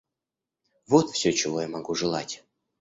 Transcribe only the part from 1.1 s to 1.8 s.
всё, чего я